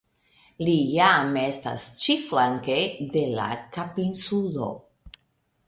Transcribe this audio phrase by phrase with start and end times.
[0.67, 2.79] Li jam estas ĉi-flanke
[3.17, 3.47] de la
[3.79, 4.71] Kapinsulo.